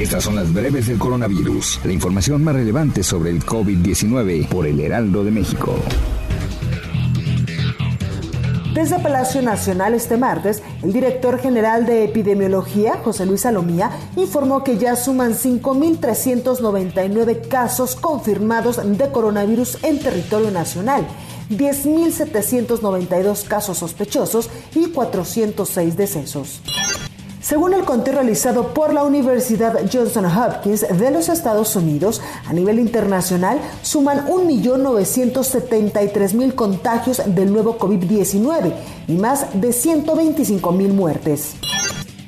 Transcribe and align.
Estas 0.00 0.24
son 0.24 0.34
las 0.34 0.50
breves 0.50 0.86
del 0.86 0.98
coronavirus. 0.98 1.80
La 1.84 1.92
información 1.92 2.42
más 2.42 2.54
relevante 2.54 3.02
sobre 3.02 3.28
el 3.28 3.44
COVID-19 3.44 4.48
por 4.48 4.66
el 4.66 4.80
Heraldo 4.80 5.22
de 5.24 5.30
México. 5.30 5.74
Desde 8.72 8.98
Palacio 8.98 9.42
Nacional 9.42 9.92
este 9.92 10.16
martes, 10.16 10.62
el 10.82 10.94
director 10.94 11.38
general 11.38 11.84
de 11.84 12.04
epidemiología, 12.04 12.94
José 13.04 13.26
Luis 13.26 13.42
Salomía, 13.42 13.90
informó 14.16 14.64
que 14.64 14.78
ya 14.78 14.96
suman 14.96 15.34
5.399 15.34 17.48
casos 17.48 17.94
confirmados 17.94 18.80
de 18.82 19.10
coronavirus 19.10 19.84
en 19.84 19.98
territorio 19.98 20.50
nacional, 20.50 21.06
10.792 21.50 23.46
casos 23.46 23.76
sospechosos 23.76 24.48
y 24.74 24.86
406 24.86 25.96
decesos. 25.98 26.62
Según 27.50 27.74
el 27.74 27.84
conteo 27.84 28.14
realizado 28.14 28.72
por 28.74 28.94
la 28.94 29.02
Universidad 29.02 29.80
Johnson 29.92 30.26
Hopkins 30.26 30.86
de 30.88 31.10
los 31.10 31.28
Estados 31.28 31.74
Unidos, 31.74 32.22
a 32.46 32.52
nivel 32.52 32.78
internacional 32.78 33.58
suman 33.82 34.28
1.973.000 34.28 36.54
contagios 36.54 37.20
del 37.26 37.52
nuevo 37.52 37.76
COVID-19 37.76 38.72
y 39.08 39.14
más 39.14 39.60
de 39.60 39.70
125.000 39.70 40.92
muertes. 40.92 41.56